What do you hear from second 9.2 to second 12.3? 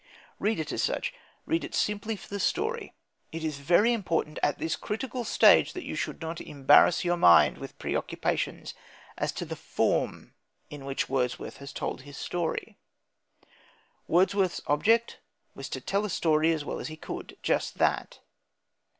to the form in which Wordsworth has told his